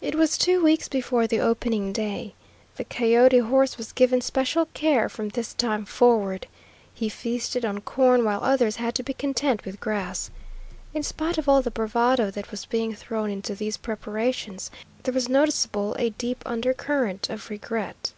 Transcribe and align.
It 0.00 0.16
was 0.16 0.36
two 0.36 0.60
weeks 0.64 0.88
before 0.88 1.28
the 1.28 1.38
opening 1.38 1.92
day. 1.92 2.34
The 2.74 2.82
coyote 2.82 3.38
horse 3.38 3.78
was 3.78 3.92
given 3.92 4.20
special 4.20 4.66
care 4.74 5.08
from 5.08 5.28
this 5.28 5.54
time 5.54 5.84
forward. 5.84 6.48
He 6.92 7.08
feasted 7.08 7.64
on 7.64 7.80
corn, 7.82 8.24
while 8.24 8.42
others 8.42 8.74
had 8.82 8.96
to 8.96 9.04
be 9.04 9.14
content 9.14 9.64
with 9.64 9.78
grass. 9.78 10.32
In 10.92 11.04
spite 11.04 11.38
of 11.38 11.48
all 11.48 11.62
the 11.62 11.70
bravado 11.70 12.32
that 12.32 12.50
was 12.50 12.66
being 12.66 12.96
thrown 12.96 13.30
into 13.30 13.54
these 13.54 13.76
preparations, 13.76 14.72
there 15.04 15.14
was 15.14 15.28
noticeable 15.28 15.94
a 16.00 16.10
deep 16.10 16.42
undercurrent 16.44 17.30
of 17.30 17.48
regret. 17.48 18.12